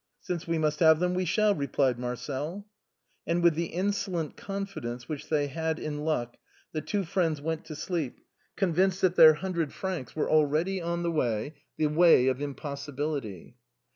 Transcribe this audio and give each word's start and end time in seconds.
"Since 0.19 0.47
we 0.47 0.57
must 0.57 0.79
have 0.79 0.97
them, 0.99 1.13
we 1.13 1.25
shall," 1.25 1.53
replied 1.53 1.99
Marcel. 1.99 2.67
And 3.27 3.43
with 3.43 3.53
the 3.53 3.67
insolent 3.67 4.35
confidence 4.35 5.07
which 5.07 5.29
they 5.29 5.45
had 5.45 5.77
in 5.77 6.03
luck, 6.05 6.37
the 6.71 6.81
two 6.81 7.03
friends 7.03 7.39
went 7.39 7.65
to 7.65 7.75
sleep, 7.75 8.19
convinced 8.55 9.01
that 9.01 9.15
their 9.15 9.35
hundred 9.35 9.71
francs 9.73 10.15
were 10.15 10.27
already 10.27 10.81
on 10.81 11.03
the 11.03 11.11
way, 11.11 11.53
the 11.77 11.85
way 11.85 12.25
of 12.29 12.41
impossibility. 12.41 13.57